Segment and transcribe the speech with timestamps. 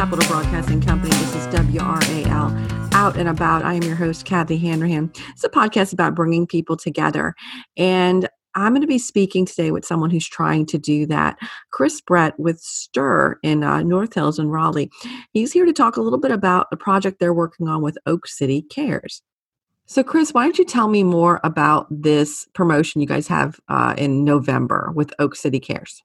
[0.00, 1.10] Capital Broadcasting Company.
[1.10, 3.64] This is WRAL Out and About.
[3.64, 5.12] I am your host, Kathy Hanrahan.
[5.30, 7.34] It's a podcast about bringing people together.
[7.76, 11.38] And I'm going to be speaking today with someone who's trying to do that.
[11.70, 14.90] Chris Brett with STIR in uh, North Hills in Raleigh.
[15.32, 18.26] He's here to talk a little bit about a project they're working on with Oak
[18.26, 19.22] City Cares.
[19.90, 23.96] So, Chris, why don't you tell me more about this promotion you guys have uh,
[23.98, 26.00] in November with Oak City Cares?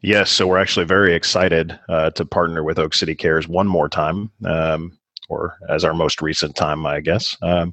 [0.00, 3.88] Yes, so we're actually very excited uh, to partner with Oak City Cares one more
[3.88, 4.32] time.
[4.44, 7.36] Um, or as our most recent time, I guess.
[7.42, 7.72] Um,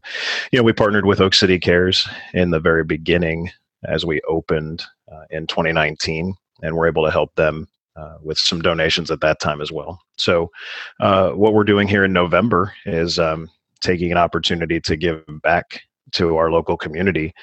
[0.51, 3.49] you know, we partnered with Oak City Cares in the very beginning
[3.85, 8.61] as we opened uh, in 2019, and we're able to help them uh, with some
[8.61, 9.99] donations at that time as well.
[10.17, 10.51] So,
[10.99, 13.49] uh, what we're doing here in November is um,
[13.83, 15.81] taking an opportunity to give back
[16.13, 17.33] to our local community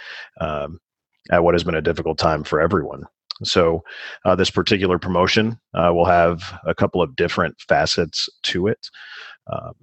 [0.40, 0.80] um,
[1.30, 3.04] at what has been a difficult time for everyone.
[3.42, 3.82] So,
[4.24, 8.90] uh, this particular promotion uh, will have a couple of different facets to it.
[9.50, 9.74] Um,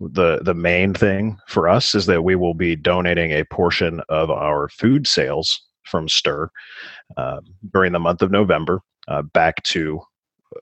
[0.00, 4.30] the the main thing for us is that we will be donating a portion of
[4.30, 6.50] our food sales from Stir
[7.16, 7.40] uh,
[7.72, 10.00] during the month of November uh, back to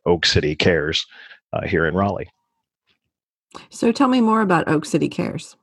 [0.07, 1.07] Oak City Cares
[1.53, 2.29] uh, here in Raleigh.
[3.71, 5.57] So, tell me more about Oak City Cares.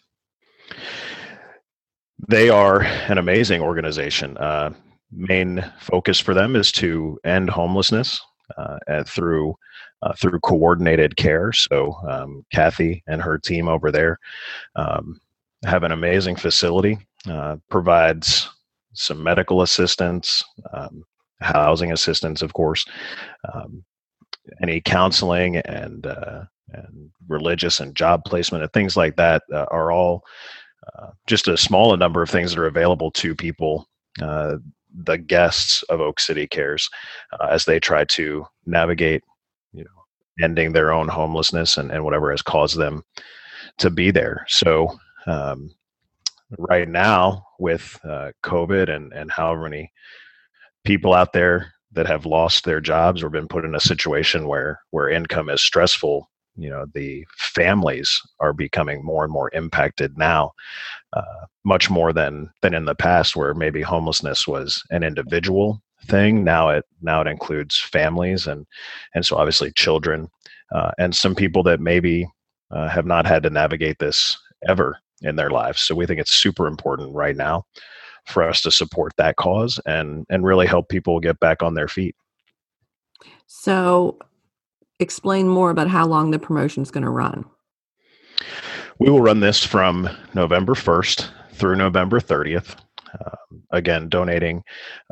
[2.27, 4.38] They are an amazing organization.
[4.38, 4.73] Uh,
[5.11, 8.22] main focus for them is to end homelessness
[8.58, 9.55] uh, through
[10.02, 11.51] uh, through coordinated care.
[11.53, 14.19] So um, Kathy and her team over there
[14.75, 15.19] um,
[15.66, 16.97] have an amazing facility.
[17.29, 18.50] Uh, provides
[18.94, 21.03] some medical assistance, um,
[21.40, 22.85] housing assistance, of course,
[23.53, 23.84] um,
[24.62, 29.91] any counseling and uh, and religious and job placement and things like that uh, are
[29.91, 30.23] all
[30.95, 33.88] uh, just a small number of things that are available to people
[34.22, 34.57] uh,
[34.94, 36.89] the guests of Oak City Cares
[37.39, 39.23] uh, as they try to navigate,
[39.73, 43.03] you know, ending their own homelessness and, and whatever has caused them
[43.79, 44.45] to be there.
[44.47, 45.73] So, um,
[46.59, 49.91] right now, with uh, COVID and, and however many
[50.84, 54.79] people out there that have lost their jobs or been put in a situation where,
[54.91, 60.52] where income is stressful, you know the families are becoming more and more impacted now
[61.14, 66.44] uh, much more than than in the past where maybe homelessness was an individual thing.
[66.44, 68.66] Now it now it includes families and
[69.16, 70.30] and so obviously children
[70.74, 72.28] uh, and some people that maybe
[72.72, 74.38] uh, have not had to navigate this
[74.68, 75.81] ever in their lives.
[75.81, 77.66] So we think it's super important right now
[78.25, 81.88] for us to support that cause and and really help people get back on their
[81.88, 82.16] feet.
[83.47, 84.18] So
[85.03, 87.46] explain more about how long the promotion is going to run.
[89.00, 92.75] We will run this from November 1st through November 30th.
[93.14, 93.36] Uh,
[93.72, 94.64] again, donating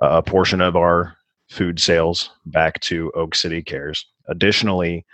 [0.01, 1.15] a portion of our
[1.49, 4.05] food sales back to Oak City Cares.
[4.27, 5.05] Additionally,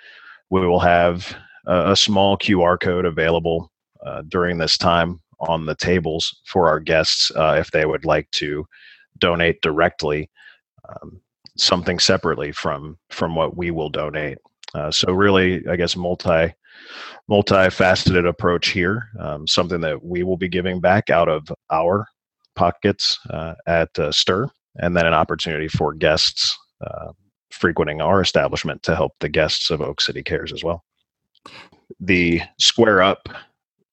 [0.50, 3.72] we will have a, a small QR code available
[4.06, 8.30] uh, during this time on the tables for our guests uh, if they would like
[8.32, 8.66] to
[9.20, 10.30] donate directly
[10.90, 11.20] um,
[11.58, 14.38] something separately from from what we will donate
[14.74, 16.54] uh, so really, I guess multi
[17.28, 19.10] multi-faceted approach here.
[19.20, 22.08] Um, something that we will be giving back out of our
[22.56, 27.12] pockets uh, at uh, Stir, and then an opportunity for guests uh,
[27.52, 30.84] frequenting our establishment to help the guests of Oak City Cares as well.
[32.00, 33.30] The Square Up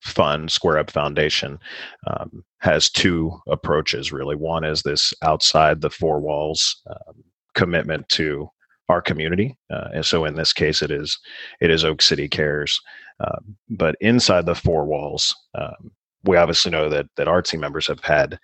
[0.02, 1.58] Fund, Square Up Foundation,
[2.06, 4.36] um, has two approaches really.
[4.36, 7.24] One is this outside the four walls um,
[7.54, 8.48] commitment to
[8.89, 9.57] our community.
[9.72, 11.19] Uh, and so in this case, it is
[11.60, 12.81] it is Oak City Cares.
[13.21, 15.92] Um, but inside the four walls, um,
[16.25, 18.39] we obviously know that that our team members have had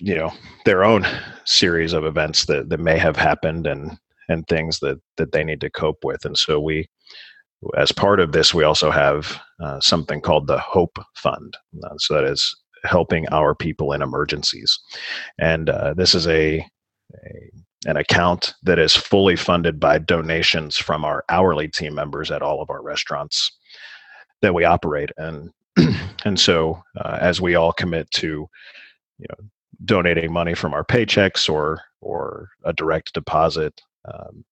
[0.00, 0.32] you know
[0.64, 1.06] their own
[1.44, 3.96] series of events that, that may have happened and
[4.28, 6.88] and things that that they need to cope with and so we
[7.76, 12.14] as part of this we also have uh, something called the hope fund uh, so
[12.14, 12.54] that is
[12.84, 14.78] helping our people in emergencies
[15.38, 17.50] and uh, this is a, a
[17.86, 22.60] an account that is fully funded by donations from our hourly team members at all
[22.60, 23.50] of our restaurants
[24.42, 25.10] that we operate.
[25.16, 25.50] And
[26.24, 28.48] and so uh, as we all commit to
[29.18, 29.48] you know
[29.84, 34.44] donating money from our paychecks or or a direct deposit um,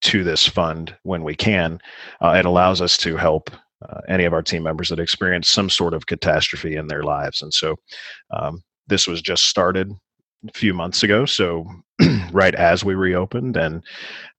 [0.00, 1.78] to this fund when we can
[2.22, 3.50] uh, it allows us to help
[3.88, 7.42] uh, any of our team members that experience some sort of catastrophe in their lives
[7.42, 7.76] and so
[8.30, 9.92] um, this was just started
[10.48, 11.66] a few months ago so
[12.32, 13.82] right as we reopened and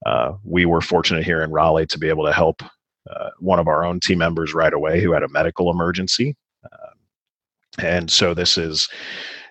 [0.06, 2.62] uh, we were fortunate here in raleigh to be able to help
[3.10, 6.36] uh, one of our own team members right away who had a medical emergency.
[6.64, 8.88] Um, and so this is,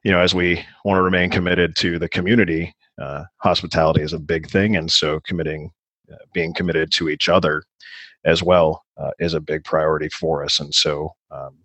[0.04, 4.20] you know, as we want to remain committed to the community, uh, hospitality is a
[4.20, 4.76] big thing.
[4.76, 5.72] And so committing,
[6.12, 7.64] uh, being committed to each other
[8.26, 10.60] as well uh, is a big priority for us.
[10.60, 11.58] And so, um,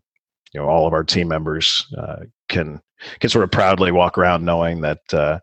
[0.52, 2.80] you know, all of our team members uh, can
[3.20, 5.42] can sort of proudly walk around knowing that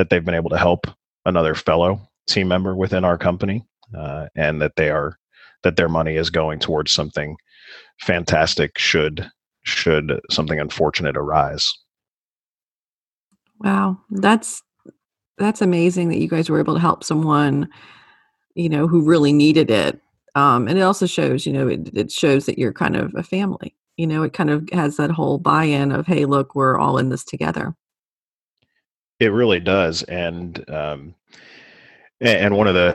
[0.00, 0.86] that they've been able to help
[1.26, 3.62] another fellow team member within our company,
[3.94, 5.18] uh, and that they are
[5.62, 7.36] that their money is going towards something
[8.00, 9.30] fantastic should
[9.62, 11.70] should something unfortunate arise.
[13.58, 14.62] Wow, that's
[15.36, 17.68] that's amazing that you guys were able to help someone,
[18.54, 20.00] you know, who really needed it.
[20.34, 23.22] Um, and it also shows, you know, it, it shows that you're kind of a
[23.22, 23.74] family.
[23.98, 27.10] You know, it kind of has that whole buy-in of, hey, look, we're all in
[27.10, 27.74] this together.
[29.20, 31.14] It really does, and um,
[32.20, 32.94] and one of the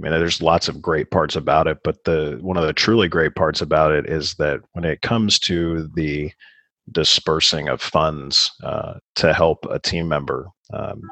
[0.00, 3.06] I mean, there's lots of great parts about it, but the one of the truly
[3.06, 6.32] great parts about it is that when it comes to the
[6.92, 11.02] dispersing of funds uh, to help a team member, um,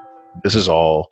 [0.43, 1.11] this is all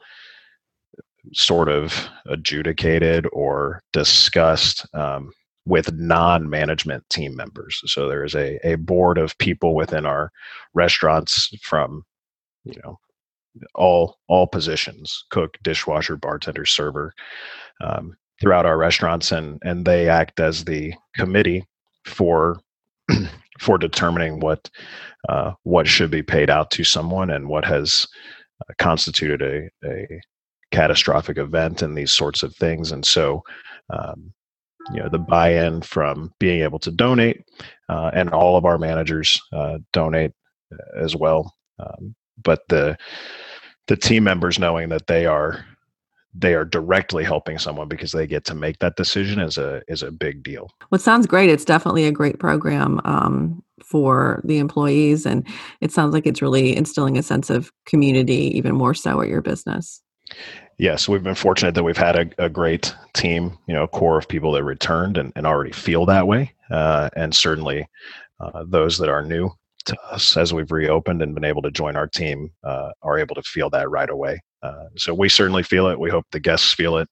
[1.34, 5.30] sort of adjudicated or discussed um,
[5.66, 7.82] with non-management team members.
[7.84, 10.30] So there is a, a board of people within our
[10.72, 12.06] restaurants from,
[12.64, 12.98] you know,
[13.74, 17.12] all all positions cook dishwasher bartender server
[17.80, 21.64] um, throughout our restaurants and and they act as the committee
[22.04, 22.60] for
[23.58, 24.70] for determining what
[25.28, 28.06] uh, what should be paid out to someone and what has
[28.60, 30.20] uh, constituted a, a
[30.70, 32.92] catastrophic event and these sorts of things.
[32.92, 33.42] And so
[33.90, 34.32] um,
[34.92, 37.44] you know the buy-in from being able to donate
[37.88, 40.32] uh, and all of our managers uh, donate
[40.72, 42.96] uh, as well um, but the
[43.86, 45.64] the team members knowing that they are
[46.38, 50.02] they are directly helping someone because they get to make that decision is a is
[50.02, 50.70] a big deal.
[50.90, 51.50] Well, it sounds great.
[51.50, 55.46] It's definitely a great program um, for the employees, and
[55.80, 59.42] it sounds like it's really instilling a sense of community even more so at your
[59.42, 60.02] business.
[60.78, 64.18] Yes, we've been fortunate that we've had a, a great team, you know, a core
[64.18, 67.88] of people that returned and, and already feel that way, uh, and certainly
[68.40, 69.50] uh, those that are new
[70.10, 73.42] us as we've reopened and been able to join our team uh, are able to
[73.42, 74.40] feel that right away.
[74.62, 75.98] Uh, so we certainly feel it.
[75.98, 77.08] We hope the guests feel it.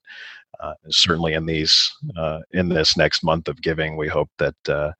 [0.61, 4.91] Uh, certainly in these uh, in this next month of giving, we hope that uh,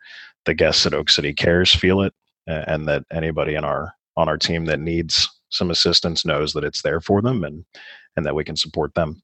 [0.43, 2.13] the guests at Oak City Cares feel it,
[2.45, 6.81] and that anybody in our on our team that needs some assistance knows that it's
[6.81, 7.63] there for them and
[8.17, 9.21] and that we can support them.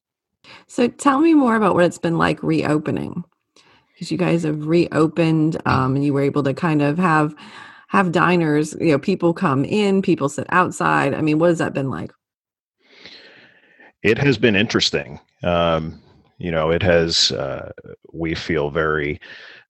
[0.66, 3.24] So tell me more about what it's been like reopening
[3.92, 7.34] because you guys have reopened um, and you were able to kind of have
[7.92, 11.12] have diners, you know, people come in, people sit outside.
[11.12, 12.10] I mean, what has that been like?
[14.02, 15.20] It has been interesting.
[15.44, 16.00] Um,
[16.38, 17.70] you know, it has, uh,
[18.10, 19.20] we feel very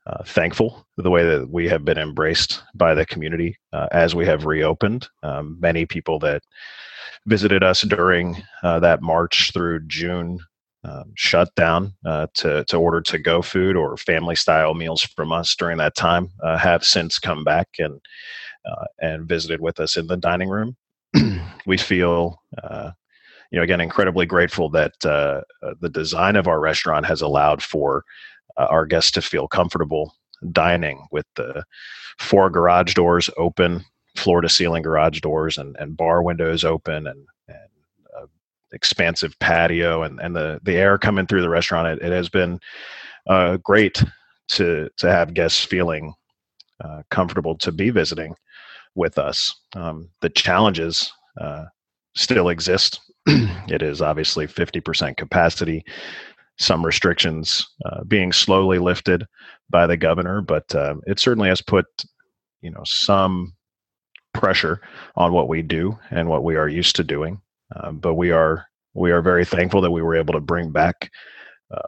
[0.07, 4.25] uh, thankful the way that we have been embraced by the community uh, as we
[4.25, 5.09] have reopened.
[5.25, 6.45] Um, many people that
[7.27, 10.39] visited us during uh, that March through June
[10.85, 15.33] um, shut down uh, to, to order to go food or family style meals from
[15.33, 18.01] us during that time uh, have since come back and
[18.65, 20.77] uh, and visited with us in the dining room.
[21.67, 22.91] we feel uh,
[23.51, 27.63] you know again incredibly grateful that uh, uh, the design of our restaurant has allowed
[27.63, 28.05] for
[28.57, 30.15] our guests to feel comfortable
[30.51, 31.65] dining with the
[32.19, 33.85] four garage doors open
[34.17, 37.27] floor to ceiling garage doors and, and bar windows open and
[38.73, 41.89] expansive patio and, and the, the air coming through the restaurant.
[41.89, 42.59] It, it has been
[43.27, 44.03] uh, great
[44.53, 46.15] to, to have guests feeling
[46.83, 48.35] uh, comfortable to be visiting
[48.95, 49.55] with us.
[49.75, 51.65] Um, the challenges uh,
[52.15, 53.01] still exist.
[53.27, 55.85] it is obviously 50% capacity,
[56.59, 59.25] some restrictions uh, being slowly lifted
[59.71, 61.87] by the governor, but uh, it certainly has put
[62.61, 63.55] you know some
[64.33, 64.81] pressure
[65.17, 67.41] on what we do and what we are used to doing.
[67.77, 71.11] Um, but we are we are very thankful that we were able to bring back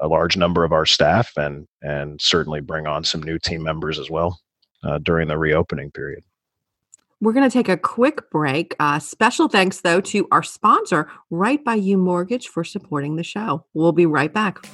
[0.00, 3.98] a large number of our staff and and certainly bring on some new team members
[3.98, 4.40] as well
[4.82, 6.22] uh, during the reopening period.
[7.20, 8.74] We're going to take a quick break.
[8.78, 13.64] Uh, special thanks, though, to our sponsor, Right by You Mortgage, for supporting the show.
[13.72, 14.66] We'll be right back.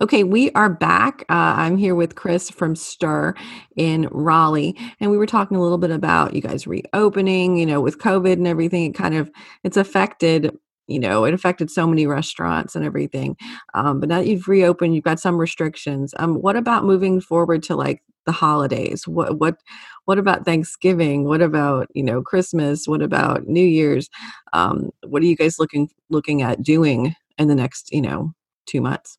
[0.00, 1.22] Okay, we are back.
[1.28, 3.34] Uh, I'm here with Chris from Stir
[3.74, 7.56] in Raleigh, and we were talking a little bit about you guys reopening.
[7.56, 9.28] You know, with COVID and everything, it kind of
[9.64, 10.56] it's affected.
[10.86, 13.36] You know, it affected so many restaurants and everything.
[13.74, 16.14] Um, but now that you've reopened, you've got some restrictions.
[16.20, 19.08] Um, what about moving forward to like the holidays?
[19.08, 19.56] What what
[20.04, 21.24] what about Thanksgiving?
[21.24, 22.86] What about you know Christmas?
[22.86, 24.08] What about New Year's?
[24.52, 28.32] Um, what are you guys looking looking at doing in the next you know
[28.64, 29.18] two months?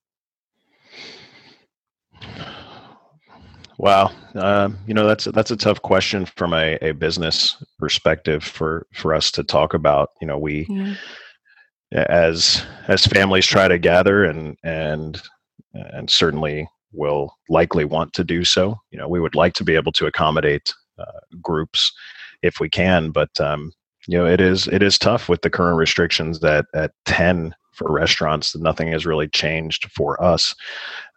[3.77, 8.85] Wow, um, you know that's that's a tough question from a, a business perspective for
[8.93, 10.09] for us to talk about.
[10.19, 10.95] You know, we yeah.
[11.93, 15.21] as as families try to gather and and
[15.73, 18.77] and certainly will likely want to do so.
[18.91, 21.93] You know, we would like to be able to accommodate uh, groups
[22.41, 23.71] if we can, but um,
[24.07, 27.91] you know, it is it is tough with the current restrictions that at ten for
[27.91, 30.53] restaurants, nothing has really changed for us.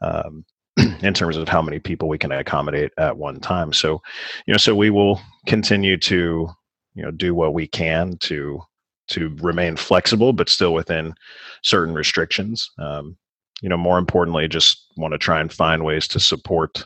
[0.00, 0.44] Um,
[1.02, 3.72] in terms of how many people we can accommodate at one time.
[3.72, 4.00] So,
[4.46, 6.48] you know, so we will continue to,
[6.94, 8.60] you know, do what we can to
[9.08, 11.14] to remain flexible, but still within
[11.62, 12.70] certain restrictions.
[12.78, 13.16] Um,
[13.60, 16.84] you know, more importantly, just want to try and find ways to support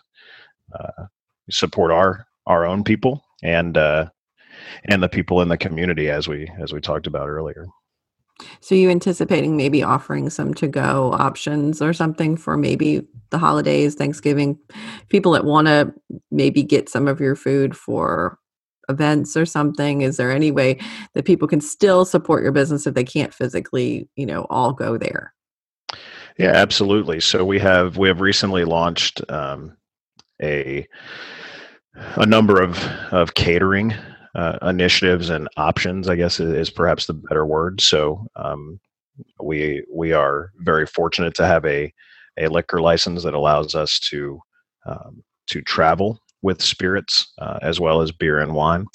[0.79, 1.05] uh,
[1.51, 4.07] support our our own people and uh,
[4.85, 7.67] and the people in the community as we as we talked about earlier.
[8.61, 13.95] So you anticipating maybe offering some to go options or something for maybe the holidays,
[13.95, 14.59] Thanksgiving,
[15.09, 15.93] people that want to
[16.31, 18.39] maybe get some of your food for
[18.89, 20.03] events or something?
[20.03, 20.79] Is there any way
[21.15, 24.97] that people can still support your business if they can't physically, you know, all go
[24.97, 25.35] there?
[26.39, 27.21] Yeah, absolutely.
[27.21, 29.77] So we have we have recently launched um,
[30.43, 30.87] a
[32.17, 32.79] a number of
[33.11, 33.95] of catering
[34.37, 37.81] uh, initiatives and options, I guess is, perhaps the better word.
[37.81, 38.79] So um,
[39.43, 41.93] we we are very fortunate to have a
[42.39, 44.41] a liquor license that allows us to
[44.85, 48.87] um, to travel with spirits uh, as well as beer and wine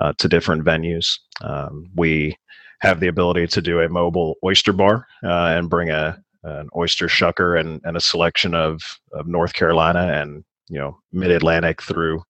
[0.00, 1.18] uh, to different venues.
[1.40, 2.36] Um, we
[2.80, 7.06] have the ability to do a mobile oyster bar uh, and bring a an oyster
[7.06, 8.82] shucker and, and a selection of,
[9.12, 12.22] of North Carolina and you know mid Atlantic through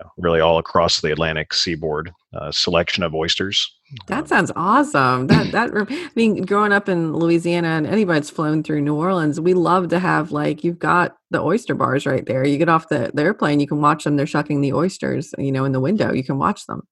[0.00, 3.74] know, really all across the Atlantic seaboard uh, selection of oysters.
[4.06, 5.26] That sounds awesome.
[5.26, 9.40] That that I mean, growing up in Louisiana and anybody that's flown through New Orleans,
[9.40, 12.46] we love to have like you've got the oyster bars right there.
[12.46, 14.16] You get off the, the airplane, you can watch them.
[14.16, 16.12] They're shucking the oysters, you know, in the window.
[16.12, 16.86] You can watch them.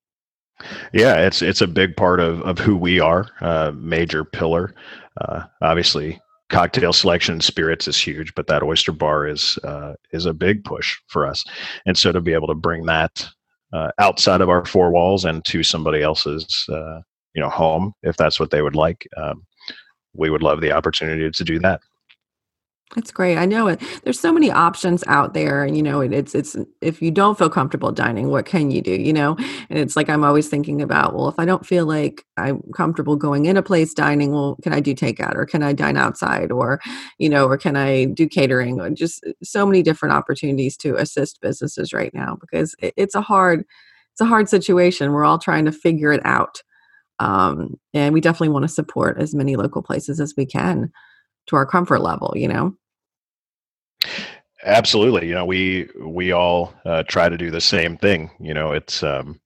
[0.93, 3.28] Yeah, it's it's a big part of of who we are.
[3.40, 4.75] Uh, major pillar.
[5.21, 10.35] Uh, obviously, cocktail selection spirits is huge but that oyster bar is uh, is a
[10.35, 11.45] big push for us.
[11.87, 13.28] And so to be able to bring that
[13.73, 17.00] uh, outside of our four walls and to somebody else's uh,
[17.35, 19.45] you know home if that's what they would like um,
[20.14, 21.81] we would love the opportunity to do that
[22.95, 23.37] that's great.
[23.37, 23.83] I know it.
[24.02, 27.37] There's so many options out there, and you know, it, it's it's if you don't
[27.37, 28.92] feel comfortable dining, what can you do?
[28.92, 29.37] You know,
[29.68, 33.14] and it's like I'm always thinking about, well, if I don't feel like I'm comfortable
[33.14, 36.50] going in a place dining, well, can I do takeout or can I dine outside
[36.50, 36.80] or,
[37.18, 38.80] you know, or can I do catering?
[38.80, 43.14] Or just uh, so many different opportunities to assist businesses right now because it, it's
[43.14, 43.64] a hard
[44.12, 45.12] it's a hard situation.
[45.12, 46.62] We're all trying to figure it out,
[47.18, 50.90] um, and we definitely want to support as many local places as we can
[51.49, 52.75] to our comfort level you know?
[54.64, 58.73] Absolutely you know we we all uh, try to do the same thing you know
[58.73, 59.40] it's um,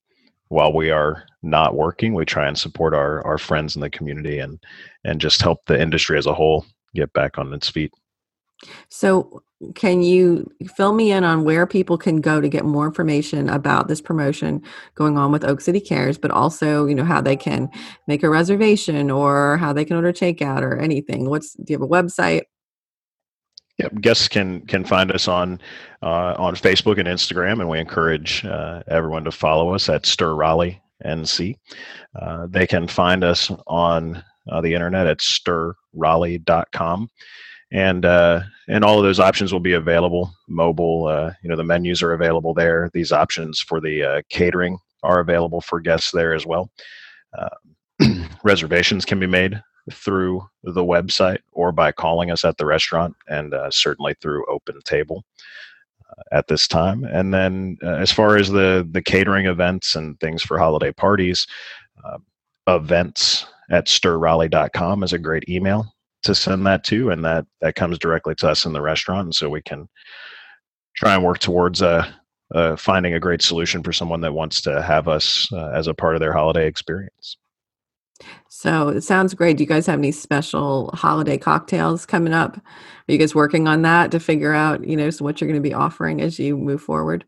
[0.48, 4.38] while we are not working we try and support our our friends in the community
[4.38, 4.62] and
[5.04, 7.92] and just help the industry as a whole get back on its feet
[8.88, 9.42] so
[9.74, 13.88] can you fill me in on where people can go to get more information about
[13.88, 14.62] this promotion
[14.94, 17.68] going on with Oak City Cares, but also, you know, how they can
[18.08, 21.28] make a reservation or how they can order takeout or anything?
[21.30, 22.42] What's do you have a website?
[23.78, 25.60] Yep, guests can can find us on
[26.02, 30.34] uh, on Facebook and Instagram, and we encourage uh, everyone to follow us at Stir
[30.34, 31.56] Raleigh NC.
[32.20, 37.08] Uh, they can find us on uh, the internet at stirraleigh.com
[37.72, 40.32] and uh, and all of those options will be available.
[40.48, 42.90] Mobile, uh, you know, the menus are available there.
[42.92, 46.70] These options for the uh, catering are available for guests there as well.
[47.36, 47.48] Uh,
[48.44, 49.60] reservations can be made
[49.90, 54.78] through the website or by calling us at the restaurant, and uh, certainly through Open
[54.84, 55.24] Table
[56.10, 57.04] uh, at this time.
[57.04, 61.46] And then, as far as the the catering events and things for holiday parties,
[62.68, 65.91] events at stirraleigh.com is a great email
[66.22, 69.34] to send that to, and that that comes directly to us in the restaurant, and
[69.34, 69.88] so we can
[70.96, 72.14] try and work towards a,
[72.54, 75.94] uh, finding a great solution for someone that wants to have us uh, as a
[75.94, 77.36] part of their holiday experience.
[78.48, 79.56] So it sounds great.
[79.56, 82.56] Do you guys have any special holiday cocktails coming up?
[82.56, 85.60] Are you guys working on that to figure out, you know, so what you're going
[85.60, 87.24] to be offering as you move forward?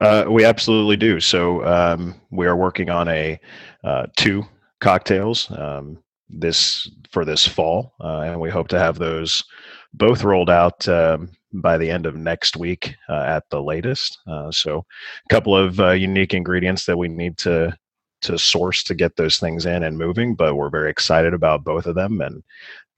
[0.00, 1.18] Uh, we absolutely do.
[1.18, 3.40] So um, we are working on a
[3.82, 4.44] uh, two
[4.80, 9.44] cocktails um, this for this fall, uh, and we hope to have those
[9.92, 14.18] both rolled out um, by the end of next week uh, at the latest.
[14.26, 14.84] Uh, so
[15.30, 17.76] a couple of uh, unique ingredients that we need to
[18.22, 21.84] to source to get those things in and moving, but we're very excited about both
[21.86, 22.20] of them.
[22.20, 22.42] And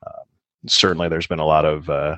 [0.06, 0.22] uh,
[0.66, 2.16] certainly, there's been a lot of uh,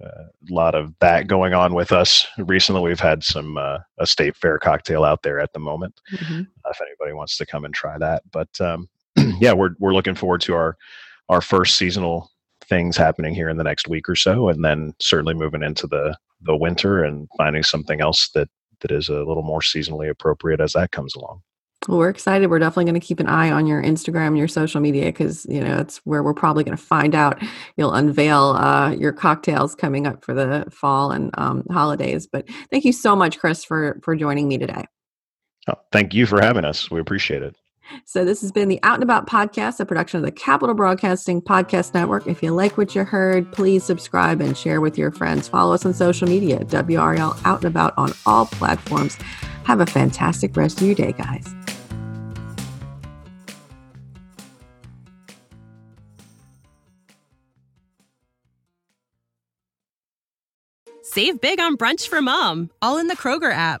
[0.00, 2.82] a uh, lot of that going on with us recently.
[2.82, 6.00] We've had some uh, a state fair cocktail out there at the moment.
[6.12, 6.40] Mm-hmm.
[6.40, 8.88] Uh, if anybody wants to come and try that, but um,
[9.40, 10.76] yeah, we're we're looking forward to our
[11.28, 12.30] our first seasonal
[12.64, 16.16] things happening here in the next week or so, and then certainly moving into the
[16.42, 18.48] the winter and finding something else that
[18.80, 21.42] that is a little more seasonally appropriate as that comes along.
[21.88, 22.50] Well, we're excited.
[22.50, 25.46] We're definitely going to keep an eye on your Instagram and your social media because
[25.48, 27.40] you know it's where we're probably going to find out.
[27.76, 32.26] You'll unveil uh, your cocktails coming up for the fall and um, holidays.
[32.26, 34.84] But thank you so much, Chris, for for joining me today.
[35.68, 36.90] Oh, thank you for having us.
[36.90, 37.56] We appreciate it.
[38.04, 41.40] So this has been the Out and About podcast, a production of the Capital Broadcasting
[41.40, 42.26] Podcast Network.
[42.26, 45.48] If you like what you heard, please subscribe and share with your friends.
[45.48, 49.16] Follow us on social media, WRAL Out and About on all platforms.
[49.64, 51.46] Have a fantastic rest of your day, guys.
[61.02, 63.80] Save big on brunch for mom, all in the Kroger app.